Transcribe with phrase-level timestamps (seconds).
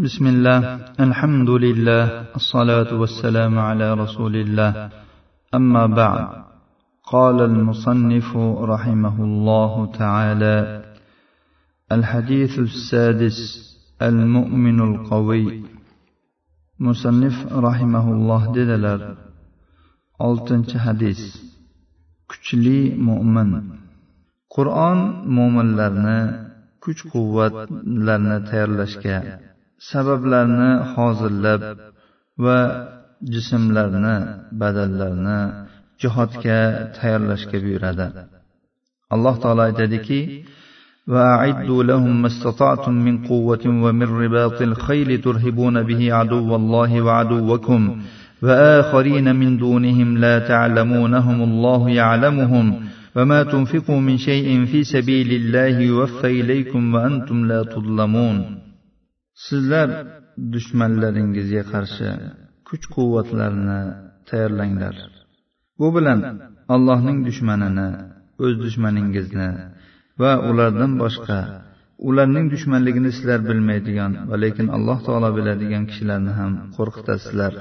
[0.00, 0.60] بسم الله
[1.00, 2.04] الحمد لله
[2.36, 4.90] الصلاة والسلام على رسول الله
[5.54, 6.26] أما بعد
[7.04, 8.36] قال المصنف
[8.72, 10.56] رحمه الله تعالى
[11.92, 13.38] الحديث السادس
[14.02, 15.64] المؤمن القوي
[16.80, 19.00] مصنف رحمه الله dedilar.
[20.18, 21.20] Oltinchi hadis.
[22.30, 23.50] Kuchli mo'min
[24.48, 24.98] qur'on
[25.36, 26.20] mo'minlarni
[26.84, 29.49] kuch quvvatlarni tayyorlashga
[29.90, 31.60] sabablarni hozirlab
[32.44, 32.58] va
[33.32, 34.16] jismlarni
[34.60, 35.38] badallarni
[36.00, 36.58] jihodga
[36.96, 38.06] tayyorlashga buyuradi.
[39.14, 40.20] Alloh taolo aytadiki
[41.10, 47.80] وأعدوا لهم ما استطعتم من قوة ومن رباط الخيل ترهبون به عدو الله وعدوكم
[48.42, 52.66] وآخرين من دونهم لا تعلمونهم الله يعلمهم
[53.16, 58.58] وما تنفقوا من شيء في سبيل الله يوفى إليكم وأنتم لا تظلمون
[59.46, 59.88] sizlar
[60.54, 62.08] dushmanlaringizga qarshi
[62.68, 63.80] kuch quvvatlarni
[64.28, 64.94] tayyorlanglar.
[65.80, 66.20] Bu bilan
[66.74, 67.88] allohning dushmanini
[68.44, 69.50] o'z dushmaningizni
[70.22, 71.38] va ulardan boshqa
[72.08, 77.52] ularning dushmanligini sizlar bilmaydigan va lekin alloh taolo biladigan kishilarni ham qo'rqitasizlar.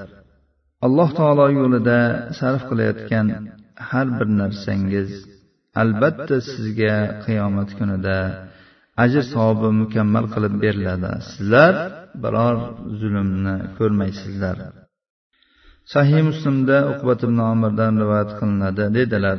[0.85, 2.00] Alloh taolo yo'lida
[2.39, 3.27] sarf qilayotgan
[3.89, 5.09] har bir narsangiz
[5.81, 8.17] albatta sizga qiyomat kunida
[9.03, 11.11] ajr savobi mukammal qilib beriladi.
[11.30, 11.73] Sizlar
[12.23, 12.55] biror
[13.00, 14.58] zulmni ko'rmaysizlar.
[15.94, 19.38] Sahih muslimda uqbat ibn omirdan rivoyat qilinadi dedilar.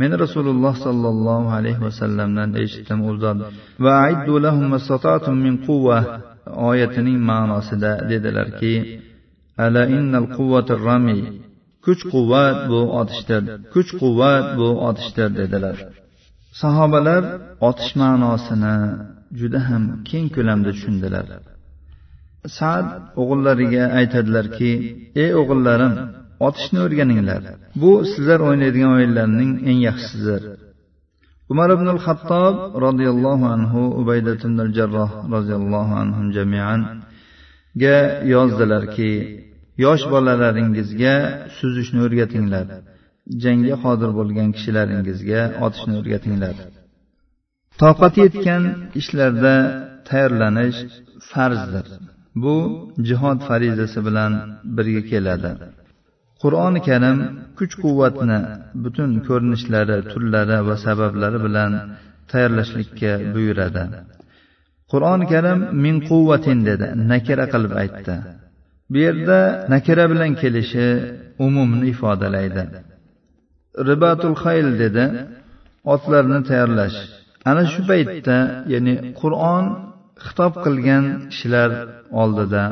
[0.00, 3.38] Men rasululloh sollallohu alayhi vasallamdan eshitdim u zot.
[3.84, 4.66] Va aiddu lahum
[5.44, 5.98] min quvva
[6.70, 8.74] oyatining ma'nosida dedilarki
[9.64, 11.18] ala innal quvvatir rami
[11.84, 13.42] kuch quvvat bu otishdir
[13.74, 15.76] kuch quvvat bu otishdir dedilar.
[16.60, 17.22] Sahobalar
[17.68, 18.76] otish ma'nosini
[19.40, 21.26] juda ham keng ko'lamda tushundilar.
[22.58, 22.86] Sad
[23.20, 24.72] o'g'illariga aytadilarki
[25.22, 25.94] ey o'g'illarim
[26.46, 27.42] otishni o'rganinglar.
[27.82, 30.42] Bu sizlar o'ynaydigan o'yinlarning eng yaxshisidir.
[31.52, 32.54] Umar ibn al xattob
[32.84, 37.96] roziyallohu anhu ubaydat ibn al jarroh roziyallohu anhu jamianga
[38.34, 39.12] yozdilarki
[39.84, 41.14] yosh bolalaringizga
[41.58, 42.66] suzishni o'rgatinglar.
[43.42, 46.56] Jangga qodir bo'lgan kishilaringizga otishni o'rgatinglar.
[47.82, 48.62] toqati yetgan
[49.00, 49.54] ishlarda
[50.08, 50.78] tayyorlanish
[51.30, 51.86] farzdir.
[52.42, 52.54] Bu
[53.08, 54.32] jihod farizasi bilan
[54.76, 55.50] birga keladi.
[56.42, 57.18] Qur'oni karim
[57.58, 58.38] kuch quvvatni
[58.84, 61.72] butun ko'rinishlari turlari va sabablari bilan
[62.30, 63.84] tayyorlashlikka buyuradi.
[64.92, 68.14] Qur'oni karim min quvvatin dedi nakira qilib aytdi.
[68.92, 69.38] Bu yerda
[69.72, 70.86] nakira bilan kelishi
[71.46, 72.64] umumni ifodalaydi
[73.90, 75.04] ribatul xayl dedi
[75.94, 76.98] otlarni tayyorlash.
[77.50, 78.38] Ana shu paytda
[78.72, 79.64] ya'ni qur'on
[80.24, 81.70] xitob qilgan kishilar
[82.22, 82.64] oldida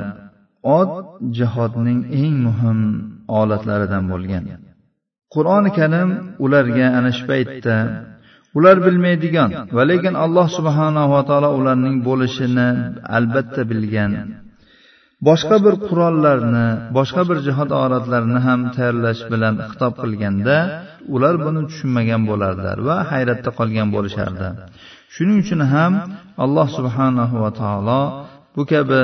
[0.78, 0.92] ot
[1.38, 2.80] jihodning eng muhim
[3.40, 4.44] olatlaridan bo'lgan.
[5.34, 6.10] Qur'oni karim
[6.44, 7.76] ularga ana shu paytda
[8.58, 12.68] ular bilmaydigan va lekin alloh subhanava taolo ularning bo'lishini
[13.16, 14.12] albatta bilgan.
[15.28, 20.56] Boshqa bir qurollarni boshqa bir jihod oratlarini ham tayyorlash bilan xitob qilganda
[21.14, 24.48] ular buni tushunmagan bo'lardilar va hayratda qolgan bo'lishardi.
[25.14, 25.92] Shuning uchun ham
[26.44, 28.00] alloh subhanahu va taolo
[28.56, 29.00] bu kabi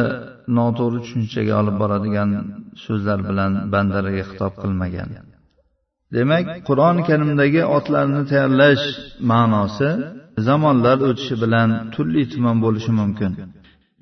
[0.58, 2.30] noto'g'ri tushunchaga olib boradigan
[2.84, 5.08] so'zlar bilan bandalariga xitob qilmagan.
[6.16, 8.84] Demak qur'oni karimdagi otlarni tayyorlash
[9.30, 9.88] ma'nosi
[10.46, 13.32] zamonlar o'tishi bilan turli tuman bo'lishi mumkin.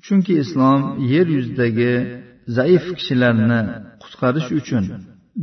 [0.06, 0.80] chunki islom
[1.12, 1.94] yer yuzidagi
[2.56, 3.60] zaif kishilarni
[4.02, 4.84] qutqarish uchun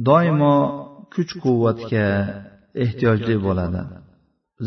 [0.08, 0.56] doimo
[1.14, 2.08] kuch quvvatga
[2.84, 3.82] ehtiyojli bo'ladi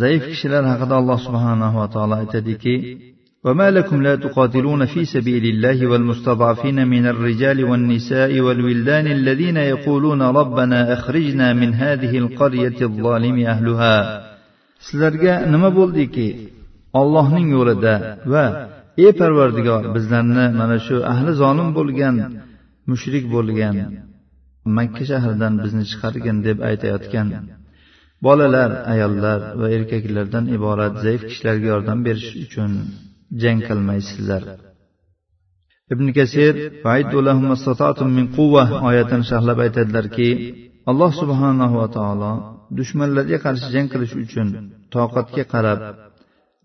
[0.02, 2.76] zaif kishilar haqida alloh subhanahu va taolo aytadiki
[3.46, 10.92] وما لكم لا تقاتلون في سبيل الله والمستضعفين من الرجال والنساء والولدان الذين يقولون ربنا
[10.92, 13.96] أخرجنا من هذه القرية الظالم أهلها
[14.86, 16.26] sizlarga nima bo'ldiki
[17.00, 17.94] ollohning yo'lida
[18.32, 18.44] va
[19.03, 22.15] ey parvardigor bizlarni mana shu ahli zolim bo'lgan
[22.91, 23.75] mushrik bo'lgan
[24.77, 27.27] makka shahridan bizni chiqargin deb aytayotgan
[28.25, 32.71] bolalar ayollar va erkaklardan iborat zaif kishilarga yordam berish uchun
[33.41, 34.43] jang qilmaysizlar.
[35.93, 36.53] Ibn kasir
[38.17, 40.29] min quvva oyatini sharhlab aytadilarki
[40.91, 42.31] alloh subhanahu va taolo
[42.79, 44.47] dushmanlarga qarshi jang qilish uchun
[44.95, 45.79] toqatga qarab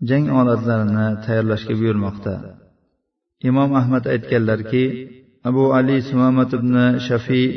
[0.09, 2.33] jang olatlarini tayyorlashga buyurmoqda.
[3.49, 4.83] Imom ahmad aytganlarki
[5.49, 6.75] abu ali sumamat ibn
[7.07, 7.47] shafiy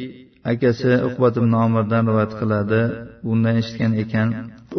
[0.52, 2.80] akasi uqbat ibn omirdan rivoyat qiladi
[3.32, 4.28] undan eshitgan ekan.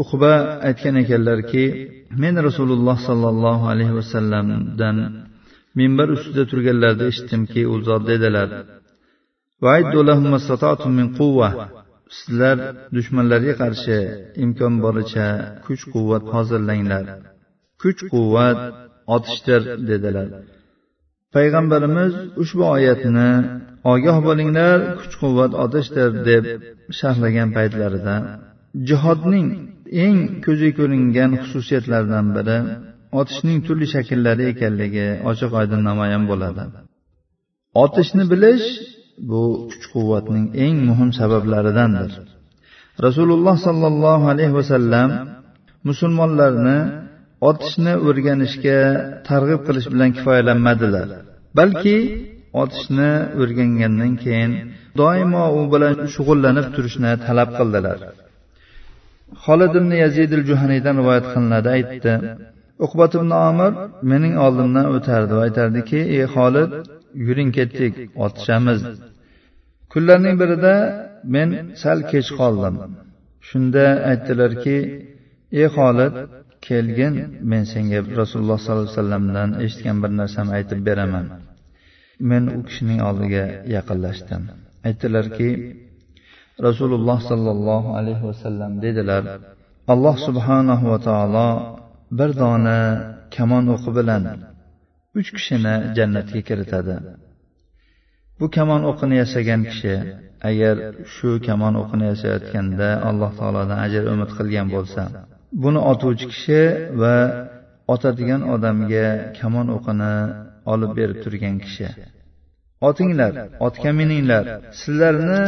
[0.02, 0.34] Uqba
[0.68, 1.64] aytgan ekanlarki
[2.22, 4.98] men rasululloh sollallohu alayhi vasallamdan
[5.80, 8.50] minbar ustida turganlarida eshitdimki u zot dedilar
[12.18, 12.58] sizlar
[12.96, 13.98] dushmanlarga qarshi
[14.44, 15.28] imkon boricha
[15.66, 17.06] kuch quvvat hozirlanglar.
[17.82, 18.60] Kuch quvvat
[19.16, 20.30] otishdir dedilar.
[21.36, 23.32] Payg'ambarimiz ushbu oyatni
[23.94, 26.44] ogoh bo'linglar kuch quvvat otishdir deb
[27.00, 28.16] sharhlagan paytlarida
[28.90, 29.48] jihodning
[30.06, 32.58] eng ko'zga ko'ringan xususiyatlaridan biri
[33.20, 36.64] otishning turli shakllari ekanligi ochiq oydin namoyon bo'ladi.
[37.84, 38.68] Otishni bilish
[39.30, 42.12] bu kuch quvvatning eng muhim sabablaridandir.
[43.06, 45.10] Rasululloh sollallohu alayhi vasallam
[45.90, 46.78] musulmonlarni
[47.50, 48.80] otishni o'rganishga
[49.30, 51.08] targ'ib qilish bilan kifoyalanmadilar.
[51.58, 51.98] Balki
[52.62, 53.12] otishni
[53.42, 54.52] o'rgangandan keyin
[55.00, 58.00] doimo u bilan shug'ullanib turishni talab qildilar.
[59.46, 62.14] Xolid ibn yazidil juhaniydan rivoyat qilinadi aytdi
[62.86, 63.72] uqbat ibn omir
[64.12, 66.72] mening oldimdan o'tardi va aytardiki ey xolid
[67.28, 67.94] yuring ketdik
[68.26, 68.80] otishamiz.
[69.92, 70.74] Kunlarning birida
[71.36, 71.50] men
[71.82, 72.76] sal kech qoldim.
[73.48, 74.78] Shunda aytdilarki
[75.52, 76.14] ey xolid
[76.68, 77.14] kelgin
[77.52, 81.26] men senga rasululloh sollallohu alayhi vasallamdan eshitgan bir narsamni aytib beraman.
[82.30, 83.44] Men u kishining oldiga
[83.76, 84.42] yaqinlashdim.
[84.88, 85.50] Aytdilarki
[86.68, 89.24] rasululloh sollallohu alayhi vasallam dedilar
[89.94, 91.50] alloh subhanahu va taolo
[92.18, 92.80] bir dona
[93.36, 94.24] kamon o'qi bilan
[95.20, 96.96] uch kishini jannatga kiritadi.
[98.40, 99.96] Bu kamon o'qini yasagan kishi
[100.50, 100.76] agar
[101.16, 105.04] shu kamon o'qini yasayotganda alloh taolodan ajr umid qilgan bo'lsa
[105.64, 106.62] buni otuvchi kishi
[107.02, 107.16] va
[107.94, 109.08] otadigan odamga
[109.40, 110.14] kamon o'qini
[110.74, 111.88] olib berib turgan kishi.
[112.90, 113.34] Otinglar
[113.68, 114.44] otga mininglar
[114.82, 115.44] sizlarni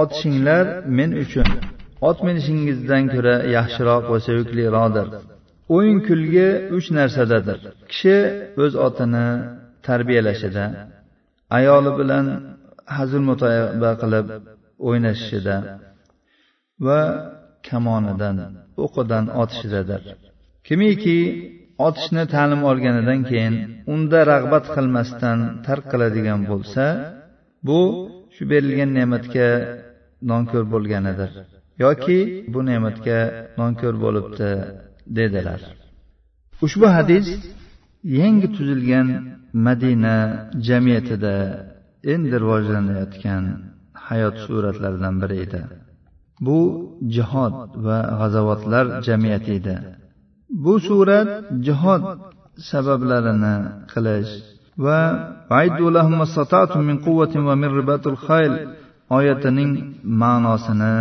[0.00, 0.64] otishinglar
[0.98, 1.48] men uchun.
[2.08, 5.06] Ot minishingizdan ko'ra yaxshiroq va sevikliroqdir
[5.76, 7.58] o'yin kulgi uch narsadadir.
[7.90, 8.16] Kishi
[8.64, 9.26] o'z otini
[9.86, 10.64] tarbiyalashida
[11.58, 12.26] ayoli bilan
[12.96, 14.26] hazil mutoyaba qilib
[14.88, 15.56] o'ynashishida
[16.86, 17.00] va
[17.68, 18.36] kamonidan
[18.84, 20.00] o'qidan otishidadir
[20.68, 21.18] kimiki
[21.86, 23.54] otishni ta'lim olganidan keyin
[23.94, 26.84] unda rag'bat qilmasdan tark qiladigan bo'lsa
[27.68, 27.80] bu
[28.34, 29.48] shu berilgan ne'matga
[30.30, 31.30] nonko'r bo'lganidir
[31.84, 32.18] yoki
[32.52, 33.18] bu ne'matga
[33.60, 34.50] nonko'r bo'libdi
[35.18, 35.60] dedilar.
[36.64, 37.26] Ushbu hadis
[38.20, 39.08] yangi tuzilgan
[39.66, 40.16] madina
[40.68, 41.34] jamiyatida
[42.12, 43.44] endi rivojlanayotgan
[44.06, 45.60] hayot suratlaridan biri edi.
[46.46, 46.60] Bu
[47.14, 47.54] jihod
[47.86, 49.76] va g'azovatlar jamiyati edi.
[50.64, 51.28] Bu surat
[51.66, 52.02] jihod
[52.70, 53.54] sabablarini
[53.92, 54.32] qilish
[54.84, 55.00] va
[59.18, 59.72] oyatining
[60.22, 60.94] ma'nosini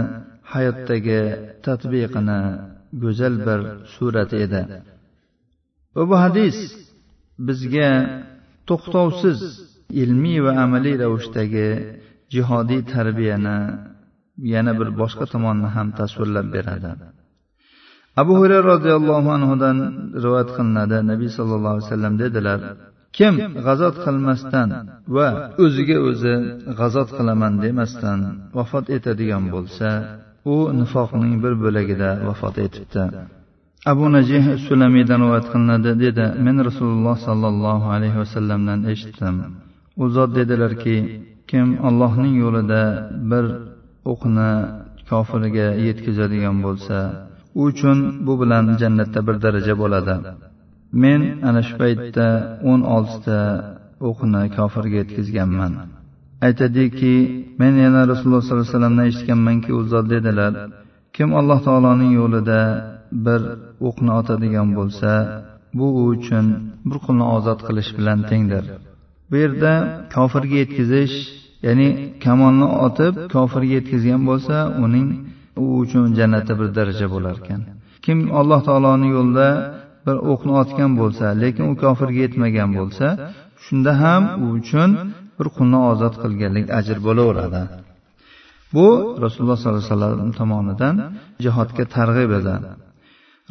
[0.51, 1.21] hayotdagi
[1.65, 2.39] tatbiqini
[3.03, 3.59] go'zal bir
[3.95, 4.61] surat edi.
[5.95, 6.57] Va bu hadis
[7.47, 7.91] bizga
[8.69, 9.39] to'xtovsiz
[10.01, 11.69] ilmiy va amaliy ravishdagi
[12.33, 13.57] jihodiy tarbiyani
[14.53, 16.91] yana bir boshqa tomonni ham tasvirlab beradi.
[18.21, 19.77] Abu hurayra roziyallohu anhudan
[20.23, 20.97] rivoyat qilinadi.
[21.11, 22.59] Nabiy sollallohu alayhi vasallam dedilar
[23.17, 23.33] kim
[23.65, 24.69] g'azot qilmasdan
[25.15, 25.27] va
[25.63, 26.33] o'ziga o'zi
[26.79, 28.19] g'azot qilaman demasdan
[28.57, 29.89] vafot etadigan bo'lsa
[30.53, 33.03] u nifoqning bir bo'lagida vafot etibdi.
[33.91, 39.35] Abu najih sulamiydan rivoyat qilinadi dedi men rasululloh sollallohu alayhi vasallamdan eshitdim.
[40.01, 40.95] U zot dedilarki
[41.49, 42.81] kim allohning yo'lida
[43.31, 43.45] bir
[44.11, 44.51] o'qni
[45.09, 46.97] kofiriga yetkazadigan bo'lsa
[47.59, 50.15] u uchun bu bilan jannatda bir daraja bo'ladi.
[51.03, 52.27] Men ana shu paytda
[52.71, 53.39] o'n oltita
[54.09, 55.73] o'qni kofirga yetkazganman.
[56.47, 57.15] Aytadiki
[57.61, 60.53] men yana rasululloh sollallohu alayhi vasallamdan eshitganmanki u zot dedilar
[61.15, 62.61] kim alloh taoloning yo'lida
[63.25, 63.41] bir
[63.87, 65.11] o'qni otadigan bo'lsa
[65.77, 66.45] bu u uchun
[66.89, 68.63] bir qulni ozod qilish bilan tengdir.
[69.29, 69.71] Bu yerda
[70.15, 71.15] kofirga yetkazish
[71.65, 71.87] ya'ni
[72.23, 75.07] kamonni otib kofirga yetkazgan bo'lsa uning
[75.61, 77.61] u uchun jannatda bir daraja bo'lar ekan.
[78.05, 79.47] Kim alloh taoloning yo'lida
[80.05, 83.07] bir o'qni otgan bo'lsa lekin u kofirga yetmagan bo'lsa
[83.63, 84.89] shunda ham u uchun
[85.37, 87.61] bir qulni ozod qilganlik ajr bo'laveradi.
[88.75, 88.87] Bu
[89.25, 90.95] rasululloh sollallohu alayhi vasallam tomonidan
[91.43, 92.55] jihodga targ'ib edi.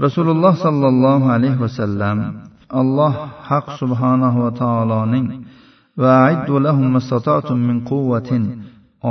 [0.05, 2.19] Rasululloh sollallohu alayhi vasallam
[2.81, 3.14] alloh
[3.50, 5.26] haq subhanahu va taoloning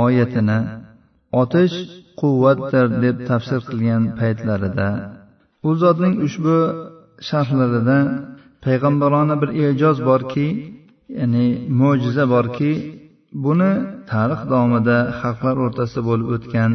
[0.04, 0.58] oyatini
[1.42, 1.76] otish
[2.20, 4.88] quvvatdir deb tafsir qilgan paytlarida
[5.68, 6.56] u zotning ushbu
[7.28, 7.98] sharhlarida
[8.64, 10.46] payg'ambarona bir e'joz borki
[11.18, 11.46] ya'ni
[11.80, 12.72] mo'jiza borki
[13.44, 13.70] buni
[14.10, 16.72] tarix davomida xalqlar o'rtasida bo'lib o'tgan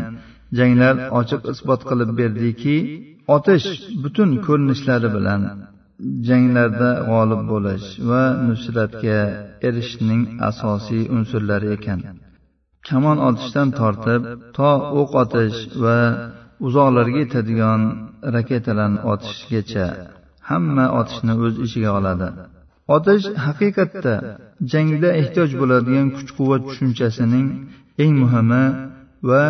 [0.58, 2.76] janglar ochiq isbot qilib berdiki
[3.36, 3.68] otish
[4.04, 5.42] butun ko'rinishlari bilan
[6.28, 9.20] janglarda g'olib bo'lish va nusratga
[9.68, 12.00] erishishning asosiy unsurlari ekan.
[12.88, 14.22] Kamon otishdan tortib
[14.58, 14.72] to
[15.02, 15.98] o'q otish va
[16.68, 17.82] uzoqlarga yetadigan
[18.36, 19.88] raketalarni otishgacha
[20.50, 22.30] hamma otishni o'z ichiga oladi.
[22.96, 24.14] Otish haqiqatda
[24.72, 27.48] jangda ehtiyoj bo'ladigan kuch quvvat tushunchasining
[28.04, 28.64] eng muhimi
[29.30, 29.44] va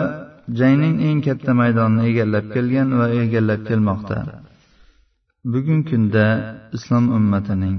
[0.59, 4.19] jangning eng katta maydonini egallab kelgan va egallab kelmoqda.
[5.51, 6.25] Bugungi kunda
[6.77, 7.77] islom ummatining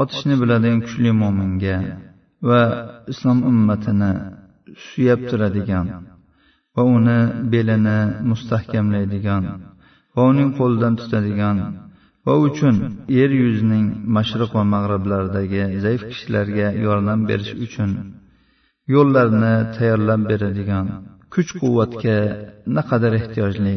[0.00, 1.76] otishni biladigan kuchli mo'minga
[2.48, 2.60] va
[3.12, 4.10] islom ummatini
[4.86, 5.86] suyab turadigan
[6.74, 7.18] va uni
[7.52, 7.98] belini
[8.30, 9.42] mustahkamlaydigan
[10.14, 11.56] va uning qo'lidan tutadigan
[12.26, 12.76] va uchun
[13.18, 17.90] yer yuzining mashriq va mag'riblaridagi zaif kishilarga yordam berish uchun
[18.94, 20.86] yo'llarni tayyorlab beradigan
[21.34, 22.16] kuch quvvatga
[22.76, 23.76] naqadar ehtiyojli.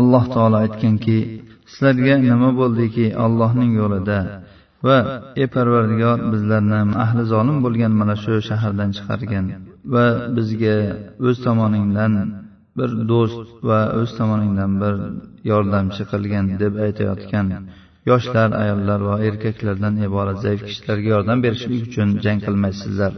[0.00, 1.18] Alloh taolo aytganki
[1.70, 4.18] sizlarga nima bo'ldiki allohning yo'lida?
[4.86, 4.98] Va
[5.40, 9.46] ey parvardigor bizlarni ahli zolim bo'lgan mana shu shahardan chiqargin.
[9.94, 10.06] Va
[10.36, 10.76] bizga
[11.26, 12.12] o'z tomoningdan
[12.78, 14.94] bir do'st va o'z tomoningdan bir
[15.50, 17.46] yordamchi qilgin deb aytayotgan
[18.10, 23.12] yoshlar ayollar va erkaklardan iborat zaif kishilarga yordam berishlik uchun jang qilmaysizlar.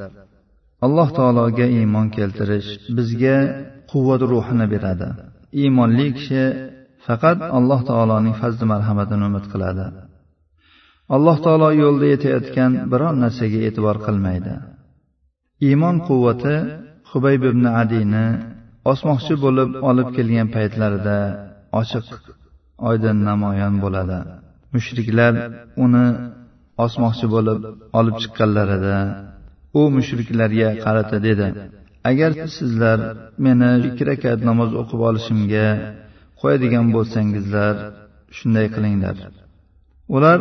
[0.86, 3.36] Alloh taologa iymon keltirish bizga
[3.90, 5.08] quvvat ruhini beradi.
[5.62, 6.42] Iymonli kishi
[7.06, 9.86] faqat alloh taoloning fazli marhamatini umid qiladi.
[11.16, 14.54] Alloh taolo yo'lda yetayotgan biror narsaga e'tibor qilmaydi.
[15.68, 16.54] Iymon quvvati
[17.10, 18.26] hubayb ibn adiyni
[18.92, 21.18] osmoqchi bo'lib olib kelgan paytlarida
[21.80, 22.06] ochiq
[22.90, 24.18] oydin namoyon bo'ladi.
[24.74, 25.32] Mushriklar
[25.84, 26.06] uni
[26.84, 27.60] osmoqchi bo'lib
[27.98, 28.96] olib chiqqanlarida
[29.78, 31.46] u mushriklarga qarata dedi
[32.10, 32.98] agar sizlar
[33.44, 35.66] meni ikki rakat namoz o'qib olishimga
[36.40, 37.74] qo'yadigan bo'lsangizlar
[38.36, 39.16] shunday qilinglar.
[40.16, 40.38] Ular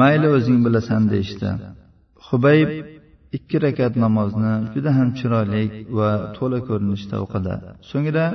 [0.00, 1.48] mayli o'zing bilasan deyishdi.
[2.26, 2.70] Hubayb
[3.36, 5.64] ikki rakat namozni juda ham chiroyli
[5.98, 7.54] va to'la ko'rinishda o'qidi.
[7.90, 8.26] So'ngra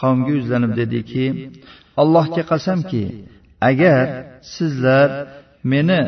[0.00, 1.24] qavmga yuzlanib dediki
[2.02, 3.04] allohga qasamki
[3.70, 4.04] agar
[4.54, 5.08] sizlar
[5.72, 6.02] meni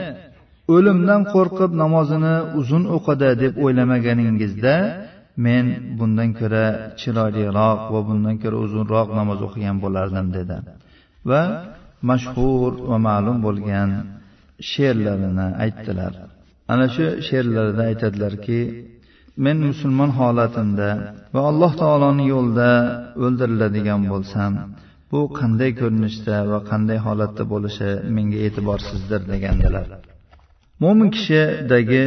[0.74, 4.74] o'limdan qo'rqib namozini uzun o'qidi deb o'ylamaganingizda
[5.44, 5.64] men
[5.98, 6.66] bundan ko'ra
[7.00, 10.56] chiroyliroq va bundan ko'ra uzunroq namoz o'qigan bo'lardim dedi.
[11.30, 11.42] Va
[12.10, 13.90] mashhur va ma'lum bo'lgan
[14.70, 16.12] she'rlarini aytdilar.
[16.72, 18.60] Ana shu she'rlarida aytadilarki
[19.44, 20.88] men musulmon holatimda
[21.34, 22.70] va alloh taoloning yo'lida
[23.24, 24.52] o'ldiriladigan bo'lsam
[25.12, 29.86] bu qanday ko'rinishda va qanday holatda bo'lishi menga e'tiborsizdir degandilar.
[30.82, 32.04] Mo'min kishidagi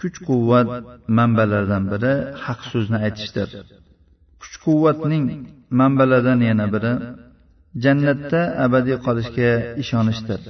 [0.00, 0.68] kuch quvvat
[1.18, 2.12] manbalaridan biri
[2.44, 3.48] haq so'zni aytishdir.
[4.42, 5.24] Kuch quvvatning
[5.80, 6.92] manbalaridan yana biri
[7.84, 9.50] jannatda abadiy qolishga
[9.82, 10.40] ishonishdir.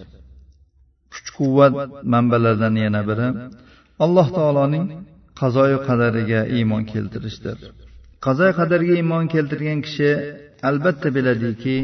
[1.13, 1.75] Kuch quvvat
[2.15, 3.29] manbalaridan yana biri
[4.05, 4.87] alloh taoloning
[5.41, 7.59] qazoyi qadariga iymon keltirishdir.
[8.25, 10.11] Qazoyi qadarga iymon keltirgan kishi
[10.69, 11.77] albatta biladiki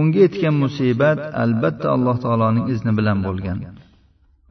[0.00, 3.58] unga yetgan musibat albatta alloh taoloning izni bilan bo'lgan.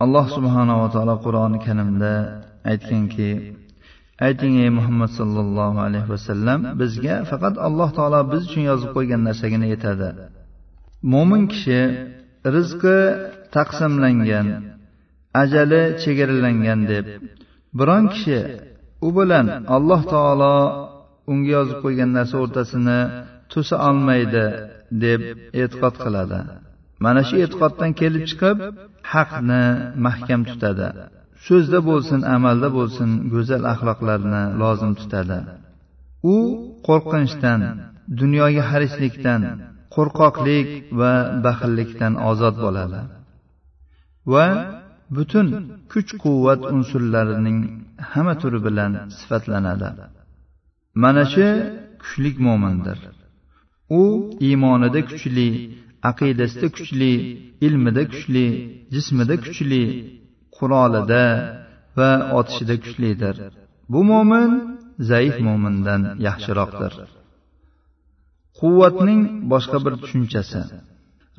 [0.04, 2.14] Alloh subhanava taolo qur'oni karimda
[2.72, 3.30] aytganki
[4.28, 9.68] ayting ey muhammad sollallohu alayhi vasallam bizga faqat alloh taolo biz uchun yozib qo'ygan narsagina
[9.74, 10.10] yetadi.
[11.12, 11.82] Mo'min kishi
[12.56, 13.00] rizqi
[13.56, 14.48] taqsimlangan
[15.42, 17.06] ajali chegaralangan deb
[17.78, 18.40] biron kishi
[19.08, 19.46] u bilan
[19.76, 20.56] alloh taolo
[21.32, 23.00] unga yozib qo'ygan narsa o'rtasini
[23.52, 24.46] to'sa olmaydi
[25.04, 25.22] deb
[25.62, 26.40] e'tiqod qiladi.
[27.04, 28.58] Mana shu e'tiqoddan kelib chiqib
[29.14, 29.64] haqni
[30.06, 30.88] mahkam tutadi.
[31.46, 35.40] So'zda bo'lsin amalda bo'lsin go'zal axloqlarni lozim tutadi.
[36.34, 36.36] U
[36.88, 37.60] qo'rqinchdan
[38.22, 39.42] dunyoga harislikdan
[39.96, 40.68] qo'rqoqlik
[41.00, 41.14] va
[41.46, 43.02] baxillikdan ozod bo'ladi.
[44.34, 44.46] Va
[45.16, 45.48] butun
[45.92, 47.60] kuch quvvat unsurlarining
[48.12, 49.90] hamma turi bilan sifatlanadi.
[51.04, 51.48] Mana shu
[52.02, 52.98] kuchlik mo'mindir.
[54.00, 54.02] U
[54.48, 55.48] iymonida kuchli
[56.10, 57.14] aqidasida kuchli
[57.68, 58.46] ilmida kuchli
[58.94, 59.84] jismida kuchli
[60.56, 61.26] qurolida
[61.98, 63.36] va otishida kuchlidir.
[63.92, 64.50] Bu mo'min
[65.10, 66.94] zaif mo'mindan yaxshiroqdir.
[68.60, 70.62] Quvvatning boshqa bir tushunchasi.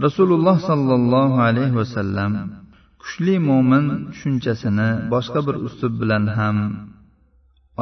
[0.05, 2.33] Rasululloh sollallohu alayhi vasallam
[3.03, 6.57] kuchli mo'min tushunchasini boshqa bir uslub bilan ham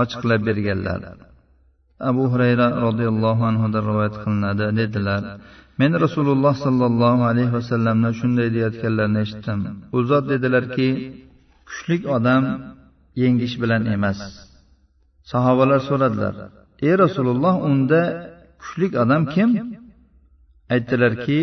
[0.03, 1.01] ochiqlab berganlar.
[2.11, 5.23] Abu hurayra roziyallohu anhudan rivoyat qilinadi dedilar.
[5.81, 9.61] Men rasululloh sollallohu alayhi vasallamni shunday deyayotganlarini eshitdim.
[9.97, 10.89] U zot dedilarki
[11.69, 12.45] kuchlik odam
[13.23, 14.21] yengish bilan emas.
[15.33, 16.35] Sahobalar so'radilar
[16.87, 18.01] ey rasululloh unda
[18.61, 19.51] kuchlik odam kim?
[20.75, 21.41] Aytdilarki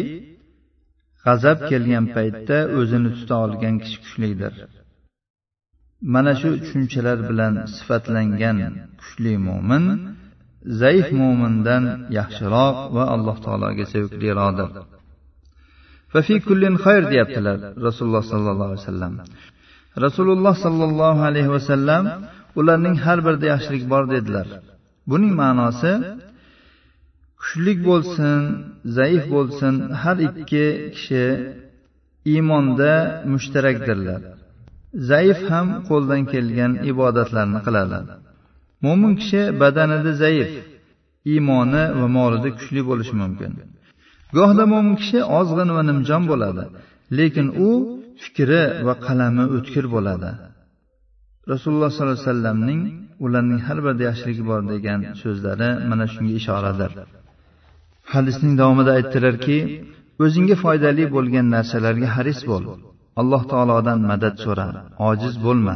[1.23, 4.53] g'azab kelgan paytda o'zini tuta olgan kishi kuchlidir.
[6.13, 8.59] Mana shu tushunchalar bilan sifatlangan
[8.99, 9.85] kuchli mo'min
[10.81, 11.83] zaif mo'mindan
[12.19, 14.69] yaxshiroq va alloh taologa sevikliroqdir
[16.13, 19.13] fafi kullin xayr deyaptilar rasululloh sollallohu alayhi vasallam
[20.05, 22.03] rasululloh sollallohu alayhi vasallam
[22.59, 24.47] ularning har birida yaxshilik bor dedilar.
[25.09, 25.93] Buning ma'nosi
[27.41, 28.39] kuchlik bo'lsin
[28.97, 31.25] zaif bo'lsin har ikki kishi
[32.31, 32.93] iymonda
[33.33, 34.21] mushtarakdirlar.
[35.11, 37.99] Zaif ham qo'ldan kelgan ibodatlarni qiladi
[38.85, 40.51] mo'min kishi badanida zaif
[41.33, 43.51] iymoni va molida kuchli bo'lishi mumkin.
[44.37, 46.63] Gohida mo'min kishi ozg'in va nimjon bo'ladi
[47.17, 47.69] lekin u
[48.23, 50.29] fikri va qalami o'tkir bo'ladi.
[51.51, 52.81] Rasululloh sollallohu alayhi vasallamning
[53.25, 56.91] ularning har birida yaxshiligi bor degan so'zlari mana shunga ishoradir.
[58.13, 59.57] Hadisning davomida aytdilarki
[60.23, 62.63] o'zingga foydali bo'lgan narsalarga haris bo'l.
[63.21, 64.67] Alloh taolodan madad so'ra
[65.09, 65.75] ojiz bo'lma.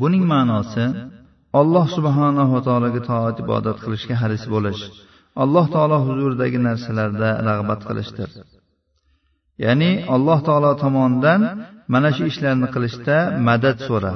[0.00, 0.84] Buning ma'nosi
[1.60, 4.82] alloh subhanava taologa toat ibodat qilishga haris bo'lish
[5.42, 8.28] alloh taolo huzuridagi narsalarda rag'bat qilishdir.
[9.64, 11.40] Ya'ni alloh taolo tomonidan
[11.92, 13.16] mana shu ishlarni qilishda
[13.48, 14.14] madad so'ra.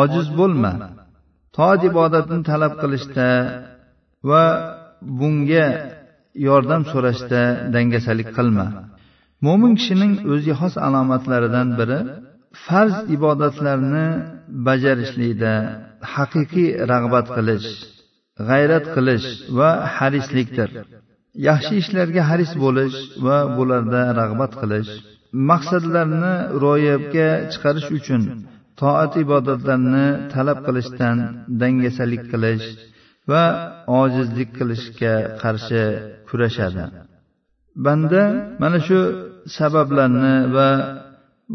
[0.00, 0.72] Ojiz bo'lma.
[1.56, 3.28] Toat ibodatni talab qilishda
[4.30, 4.44] va
[5.18, 5.66] bunga
[6.48, 7.42] yordam so'rashda
[7.74, 8.66] dangasalik qilma.
[9.46, 11.98] Mo'min kishining o'ziga xos alomatlaridan biri
[12.64, 14.06] farz ibodatlarni
[14.66, 15.54] bajarishlikda
[16.14, 17.68] haqiqiy rag'bat qilish
[18.48, 19.26] g'ayrat qilish
[19.58, 20.70] va harislikdir.
[21.48, 22.96] Yaxshi ishlarga haris bo'lish
[23.26, 24.90] va bularda rag'bat qilish
[25.50, 26.34] maqsadlarni
[26.64, 28.22] ro'yobga chiqarish uchun
[28.80, 31.16] toat ibodatlarni talab qilishdan
[31.60, 32.66] dangasalik qilish
[33.30, 33.44] va
[34.00, 35.82] ojizlik qilishga qarshi
[36.28, 36.84] kurashadi.
[37.84, 38.22] Banda
[38.62, 38.98] mana shu
[39.58, 40.68] sabablarni va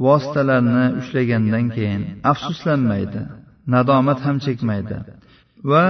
[0.05, 3.21] vositalarni ushlagandan keyin afsuslanmaydi
[3.73, 4.97] nadomat ham chekmaydi
[5.71, 5.85] va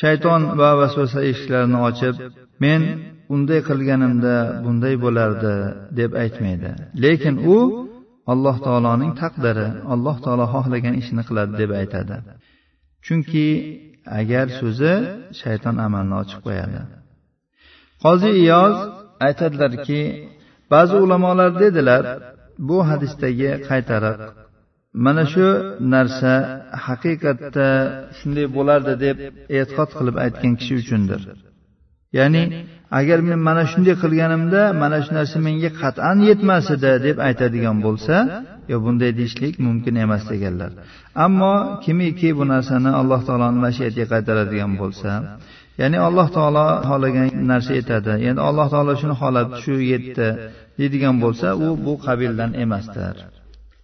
[0.00, 2.14] shayton va vasvasa eshiklarini ochib
[2.64, 2.80] men
[3.34, 4.34] unday qilganimda
[4.64, 5.54] bunday bo'lardi
[5.98, 6.70] deb aytmaydi.
[7.04, 7.56] Lekin u
[8.32, 12.16] alloh taoloning taqdiri alloh taolo xohlagan ishini qiladi deb aytadi.
[13.06, 13.46] Chunki
[14.20, 14.94] agar so'zi
[15.40, 16.80] shayton amalni ochib qo'yadi.
[18.04, 18.76] Qozi iyoz
[19.26, 20.00] aytadilarki
[20.72, 22.02] ba'zi ulamolar dedilar
[22.68, 24.18] bu hadisdagi qaytariq.
[25.04, 25.46] Mana shu
[25.94, 26.32] narsa
[26.86, 27.68] haqiqatda
[28.18, 29.16] shunday bo'lardi deb
[29.58, 31.20] e'tiqod qilib aytgan kishi uchundir.
[32.18, 32.42] Ya'ni
[32.98, 38.16] agar men mana shunday qilganimda mana shu narsa menga qat'an yetmas edi deb aytadigan bo'lsa
[38.70, 40.70] yo bunday deyishlik mumkin emas deganlar.
[41.24, 45.10] Ammo kimiki bu narsani alloh taoloni mashiatiga qaytaradigan bo'lsa
[45.80, 48.12] ya'ni alloh taolo xohlagan narsa yetadi.
[48.28, 50.28] Endi alloh taolo shuni xohlab shu yetdi
[50.78, 53.14] deydigan bo'lsa u bu qabildan emasdir.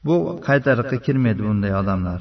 [0.06, 2.20] Bu qaytariqqa kirmaydi bunday odamlar?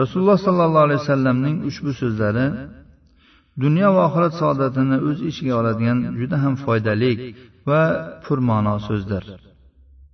[0.00, 2.46] Rasululloh sollallohu alayhi vasallamning ushbu so'zlari
[3.62, 7.12] dunyo va oxirat saodatini o'z ichiga oladigan juda ham foydali
[7.70, 7.82] va
[8.24, 9.24] purma'no so'zdir.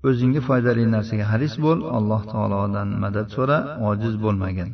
[0.09, 3.59] O'zingga foydali narsaga haris bo'l alloh taolodan madad so'ra
[3.91, 4.69] ojiz bo'lmagin.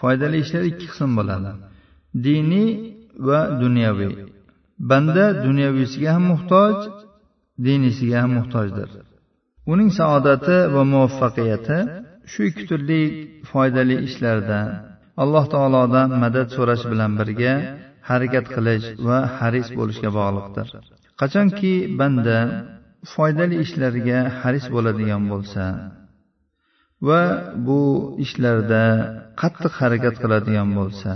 [0.00, 1.50] Foydali ishlar ikki qism bo'ladi.
[2.26, 2.70] Diniy
[3.26, 4.12] va dunyoviy
[4.90, 6.76] banda dunyoviysiga ham muhtoj
[7.66, 8.90] diniysiga ham muhtojdir.
[9.72, 11.78] Uning saodati va muvaffaqiyati
[12.32, 13.02] shu ikki turli
[13.50, 14.60] foydali ishlarda
[15.22, 17.52] alloh taolodan madad so'rash bilan birga
[18.08, 20.66] harakat qilish va haris bo'lishga bog'liqdir.
[21.20, 22.38] Qachonki banda
[23.14, 25.64] foydali ishlarga haris bo'ladigan bo'lsa
[27.08, 27.22] va
[27.66, 27.80] bu
[28.24, 28.82] ishlarda
[29.40, 31.12] qattiq harakat qiladigan bo'lsa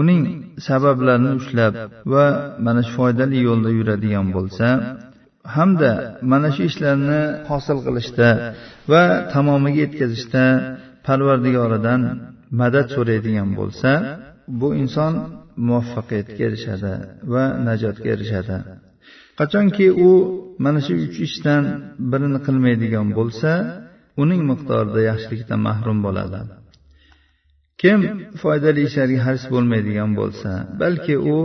[0.00, 0.22] uning
[0.68, 1.72] sabablarini ushlab
[2.12, 2.26] va
[2.66, 4.66] mana shu foydali yo'lda yuradigan bo'lsa
[5.56, 5.92] hamda
[6.32, 7.20] mana shu ishlarni
[7.50, 8.28] hosil qilishda
[8.92, 10.44] va tamomiga yetkazishda
[11.06, 12.00] parvardigoridan
[12.60, 13.90] madad so'raydigan bo'lsa
[14.60, 15.12] bu inson
[15.66, 16.92] muvaffaqiyatga erishadi
[17.32, 18.56] va najotga erishadi.
[19.38, 20.10] Qachonki u
[20.64, 21.62] mana shu uch ishdan
[22.10, 23.50] birini qilmaydigan bo'lsa
[24.22, 26.40] uning miqdorida yaxshilikdan mahrum bo'ladi.
[27.82, 28.00] Kim
[28.42, 30.50] foydali ishlarga haris bo'lmaydigan bo'lsa
[30.82, 31.38] balki u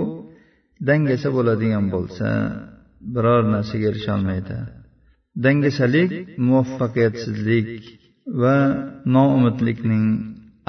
[0.89, 2.27] dangasa bo'ladigan bo'lsa
[3.13, 4.57] biror narsaga erisholmaydi.
[5.45, 6.11] Dangasalik
[6.47, 7.67] muvaffaqiyatsizlik
[8.41, 8.57] va
[9.15, 10.05] noumidlikning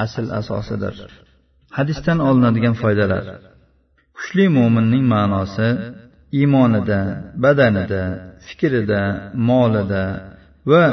[0.04, 0.96] asl asosidir.
[1.78, 3.24] Hadisdan olinadigan foydalar.
[4.16, 5.68] Kuchli mo'minning ma'nosi
[6.38, 7.00] iymonida
[7.44, 8.02] badanida
[8.46, 9.02] fikrida
[9.48, 10.04] molida
[10.70, 10.84] va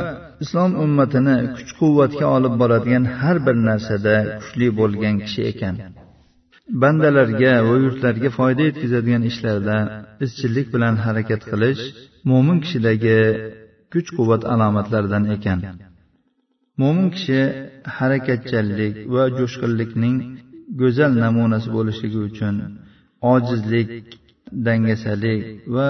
[0.43, 5.75] islom ummatini kuch quvvatga olib boradigan har bir narsada kuchli bo'lgan kishi ekan.
[6.81, 9.77] Bandalarga va yurtlarga foyda yetkazadigan ishlarda
[10.25, 11.81] izchillik bilan harakat qilish
[12.29, 13.19] mo'min kishidagi
[13.93, 15.59] kuch quvvat alomatlaridan ekan.
[16.81, 17.41] Mo'min kishi
[17.97, 20.17] harakatchanlik va jo'shqinlikning
[20.81, 22.55] go'zal namunasi bo'lishligi uchun
[23.33, 23.89] ojizlik
[24.67, 25.41] dangasalik
[25.75, 25.89] va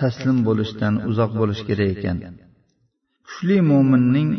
[0.00, 2.18] taslim bo'lishdan uzoq bo'lish kerak ekan.
[3.30, 4.30] Kuchli mo'minning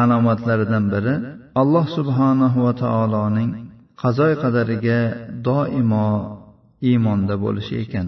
[0.00, 1.14] alomatlaridan biri
[1.60, 3.50] alloh subhanahu va taoloning
[4.02, 5.00] qazoy qadariga
[5.48, 6.08] doimo
[6.88, 8.06] iymonda bo'lishi ekan.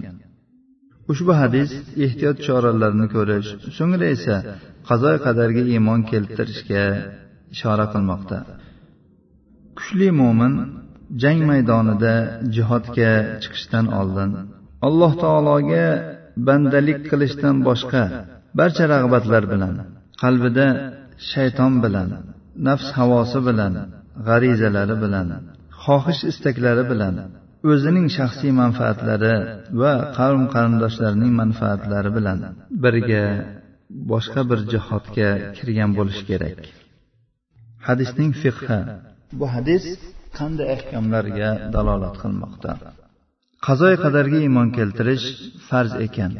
[1.13, 1.71] Ushbu hadis
[2.07, 4.37] ehtiyot choralarini ko'rish so'ngra esa
[4.89, 6.85] qazoy qadarga iymon keltirishga
[7.55, 8.39] ishora qilmoqda.
[9.79, 10.55] Kuchli mo'min
[11.23, 12.15] jang maydonida
[12.55, 13.13] jihodga
[13.43, 14.31] chiqishdan oldin
[14.87, 15.87] alloh taologa
[16.49, 18.03] bandalik qilishdan boshqa
[18.59, 19.75] barcha rag'batlar bilan
[20.23, 20.67] qalbida
[21.33, 22.09] shayton bilan
[22.67, 23.75] nafs havosi bilan
[24.29, 25.29] g'arizalari bilan
[25.85, 27.15] xohish istaklari bilan
[27.71, 29.35] o'zining shaxsiy manfaatlari
[29.81, 32.39] va qavm qarindoshlarining manfaatlari bilan
[32.85, 33.25] birga
[34.11, 36.59] boshqa bir jihodga kirgan bo'lishi kerak.
[37.87, 38.79] Hadisning fiqhi.
[39.39, 39.85] Bu hadis
[40.39, 42.73] qanday ahkomlarga dalolat qilmoqda?
[43.67, 45.27] Qazoy qadarga iymon keltirish
[45.69, 46.33] farz ekan.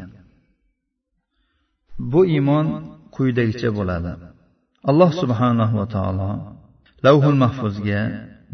[2.11, 2.67] Bu iymon
[3.21, 4.11] quyidagicha bo'ladi.
[4.89, 6.31] Alloh subhanahu va taolo
[7.05, 8.01] lavhul mahfuzga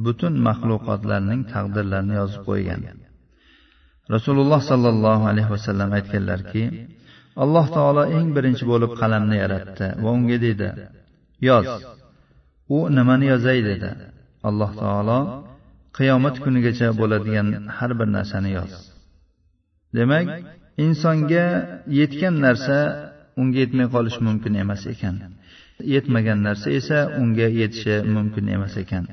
[0.05, 2.81] butun maxluqotlarning taqdirlarini yozib qo'ygan.
[4.15, 6.63] Rasululloh sollallohu alayhi vasallam aytganlarki
[7.43, 10.69] alloh taolo eng birinchi bo'lib qalamni yaratdi va unga dedi
[11.49, 11.67] yoz
[12.75, 13.59] u nimani yozay?
[13.69, 13.89] dedi.
[14.49, 15.19] Alloh taolo
[15.97, 18.71] qiyomat kunigacha bo'ladigan har bir narsani yoz.
[19.97, 20.27] Demak
[20.85, 21.45] insonga
[21.99, 22.77] yetgan narsa
[23.39, 25.15] unga yetmay qolishi mumkin emas ekan.
[25.93, 29.03] Yetmagan narsa esa unga yetishi mumkin emas ekan.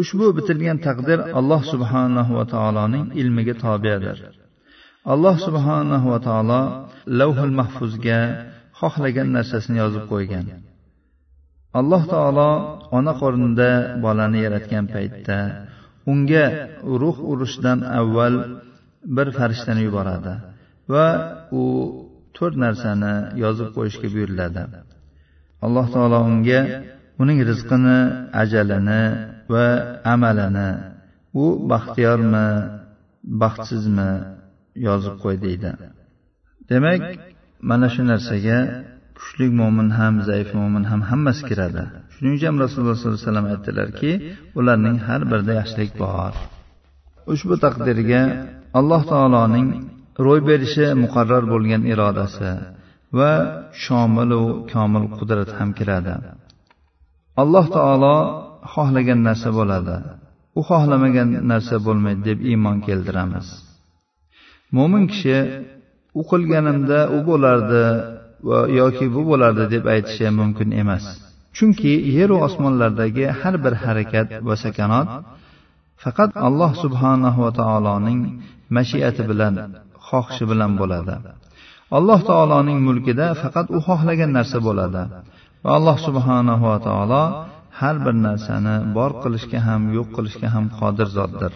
[0.00, 4.18] Ushbu bitilgan taqdir alloh subhanahu va taoloning ilmiga tobedir
[5.12, 6.60] alloh subhanahu va taolo
[7.20, 8.20] lavhul mahfuzga
[8.80, 10.46] xohlagan narsasini yozib qo'ygan.
[11.80, 12.50] Alloh taolo
[12.98, 13.70] ona qornida
[14.04, 15.38] bolani yaratgan paytda
[16.12, 16.44] unga
[17.02, 18.34] ruh urishdan avval
[19.16, 20.34] bir farishtani yuboradi
[20.92, 21.06] va
[21.60, 21.62] u
[22.36, 24.62] to'rt narsani yozib qo'yishga buyuriladi.
[25.66, 26.60] Alloh taolo unga
[27.22, 27.98] uning rizqini
[28.42, 29.02] ajalini
[29.52, 29.66] va
[30.14, 30.70] amalini
[31.42, 32.46] u baxtiyormi
[33.42, 34.10] baxtsizmi
[34.86, 35.70] yozib qo'y deydi.
[36.70, 37.02] Demak
[37.70, 38.58] mana shu narsaga
[39.18, 41.84] kuchli mo'min ham zaif mo'min ham hammasi kiradi.
[42.14, 44.10] Shuning uchun ham rasululloh sollallohu alayhi vasallam aytdilarki
[44.58, 46.32] ularning har birida yaxshilik bor.
[47.32, 48.22] Ushbu taqdirga
[48.78, 49.68] alloh taoloning
[50.26, 52.50] ro'y berishi muqarrar bo'lgan irodasi
[53.18, 53.32] va
[53.82, 56.14] shomilu komil qudrat ham kiradi.
[57.42, 58.16] Alloh taolo
[58.72, 59.96] xohlagan narsa bo'ladi.
[60.58, 63.46] U xohlamagan narsa bo'lmaydi deb iymon keltiramiz.
[64.76, 65.38] Mo'min kishi
[66.20, 67.84] u qilganimda u bo'lardi
[68.48, 71.04] va yoki bu bo'lardi deb aytishi mumkin emas.
[71.56, 75.08] Chunki yeru osmonlardagi har bir harakat va sakanot
[76.02, 78.20] faqat alloh subhanahu va taoloning
[78.76, 79.54] mashiati bilan
[80.10, 81.14] xohishi bilan bo'ladi.
[81.98, 85.02] Alloh taoloning mulkida faqat u xohlagan narsa bo'ladi
[85.64, 87.24] va alloh subhanahu va taolo
[87.80, 91.52] har bir narsani bor qilishga ham yo'q qilishga ham qodir zotdir.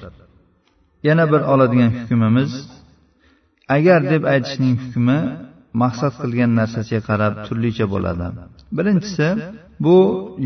[1.08, 2.52] Yana bir oladigan hukmimiz
[3.76, 5.18] agar deb aytishning hukmi
[5.82, 8.26] maqsad qilgan narsasiga qarab turlicha bo'ladi.
[8.76, 9.26] Birinchisi
[9.84, 9.96] bu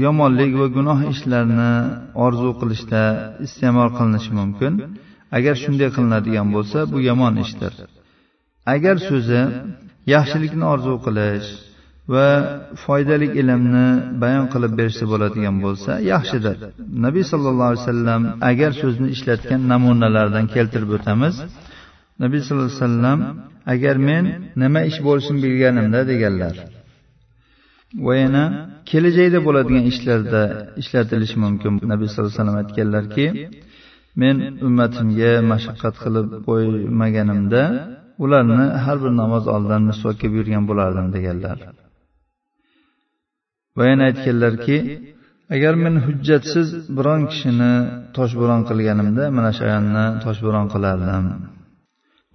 [0.04, 1.72] yomonlik va gunoh ishlarni
[2.24, 3.02] orzu qilishda
[3.46, 4.72] iste'mol qilinishi mumkin.
[5.36, 7.72] Agar shunday qilinadigan bo'lsa bu yomon ishdir.
[8.74, 9.40] Agar so'zi
[10.14, 11.48] yaxshilikni orzu qilish
[12.12, 12.28] va
[12.84, 13.88] foydali ilmni
[14.22, 16.56] bayon qilib berishsa bo'ladigan bo'lsa yaxshidir.
[17.06, 21.34] Nabiy sollallohu alayhi vasallam agar so'zni ishlatgan namunalardan keltirib o'tamiz.
[22.22, 23.18] Nabiy sallallohu alayhi vasallam
[23.74, 24.24] agar men
[24.62, 26.56] nima ish bo'lishini bilganimda deganlar.
[28.06, 28.44] Va yana
[28.90, 30.42] kelajakda bo'ladigan ishlarda
[30.82, 33.26] ishlatilishi mumkin nabiy sallallohu alayhi vasallam aytganlarki
[34.22, 34.36] men
[34.68, 37.62] ummatimga mashaqqat qilib qo'ymaganimda
[38.24, 41.58] ularni har bir namoz oldidan misvok kelib yurgan bo'lardim deganlar.
[43.76, 44.76] Va yana aytganlarki
[45.54, 47.72] agar men hujjatsiz biron kishini
[48.16, 51.26] toshbo'ron qilganimda mana shu ayolni toshbo'ron qilardim.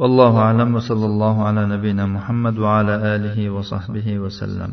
[0.02, 4.72] Vallohu alam va sallallohu ala nabiyina muhammad va ala alihi va sahbihi vasallam